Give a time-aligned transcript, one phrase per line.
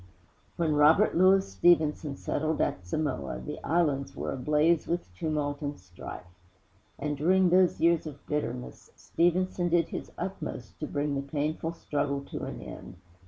[0.03, 0.07] VII
[0.57, 6.25] When Robert Louis Stevenson settled at Samoa, the islands were ablaze with tumult and strife.
[6.97, 12.21] And, during those years of bitterness, Stevenson did his utmost to bring the painful struggle
[12.31, 12.95] to an end.